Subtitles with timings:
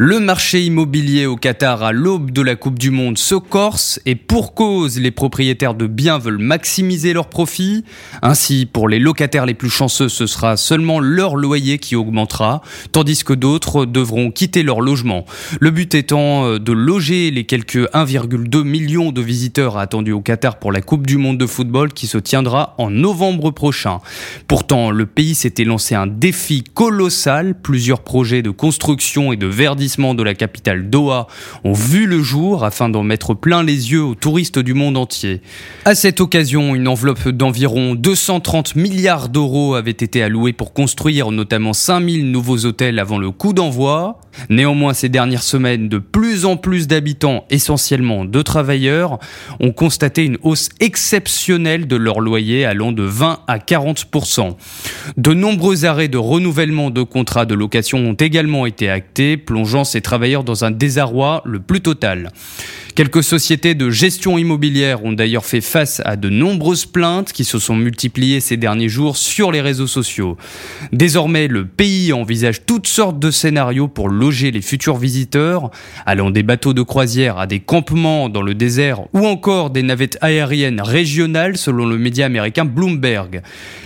[0.00, 4.14] Le marché immobilier au Qatar à l'aube de la Coupe du Monde se corse et
[4.14, 7.82] pour cause, les propriétaires de biens veulent maximiser leurs profits.
[8.22, 13.24] Ainsi, pour les locataires les plus chanceux, ce sera seulement leur loyer qui augmentera, tandis
[13.24, 15.24] que d'autres devront quitter leur logement.
[15.58, 20.60] Le but étant euh, de loger les quelques 1,2 millions de visiteurs attendus au Qatar
[20.60, 23.98] pour la Coupe du Monde de football qui se tiendra en novembre prochain.
[24.46, 29.87] Pourtant, le pays s'était lancé un défi colossal, plusieurs projets de construction et de verdissement
[29.88, 31.26] de la capitale Doha
[31.64, 35.40] ont vu le jour afin d'en mettre plein les yeux aux touristes du monde entier.
[35.86, 41.72] À cette occasion, une enveloppe d'environ 230 milliards d'euros avait été allouée pour construire notamment
[41.72, 44.20] 5000 nouveaux hôtels avant le coup d'envoi.
[44.50, 49.18] Néanmoins, ces dernières semaines, de plus en plus d'habitants, essentiellement de travailleurs,
[49.58, 54.56] ont constaté une hausse exceptionnelle de leur loyer allant de 20 à 40%.
[55.16, 60.00] De nombreux arrêts de renouvellement de contrats de location ont également été actés, plongeant ces
[60.00, 62.30] travailleurs dans un désarroi le plus total.
[62.98, 67.60] Quelques sociétés de gestion immobilière ont d'ailleurs fait face à de nombreuses plaintes qui se
[67.60, 70.36] sont multipliées ces derniers jours sur les réseaux sociaux.
[70.90, 75.70] Désormais, le pays envisage toutes sortes de scénarios pour loger les futurs visiteurs,
[76.06, 80.18] allant des bateaux de croisière à des campements dans le désert ou encore des navettes
[80.20, 83.42] aériennes régionales selon le média américain Bloomberg.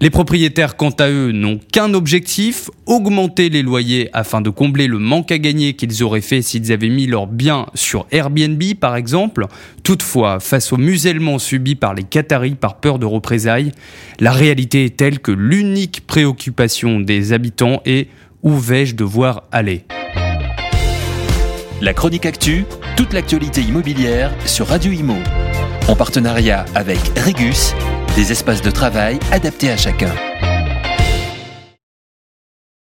[0.00, 4.98] Les propriétaires, quant à eux, n'ont qu'un objectif, augmenter les loyers afin de combler le
[4.98, 9.46] manque à gagner qu'ils auraient fait s'ils avaient mis leurs biens sur Airbnb par exemple.
[9.82, 13.72] Toutefois, face au musellement subi par les Qataris par peur de représailles,
[14.20, 18.08] la réalité est telle que l'unique préoccupation des habitants est
[18.42, 19.84] où vais-je devoir aller?
[21.80, 22.64] La chronique actu,
[22.96, 25.16] toute l'actualité immobilière sur Radio Imo.
[25.88, 27.74] En partenariat avec Regus,
[28.16, 30.14] des espaces de travail adaptés à chacun.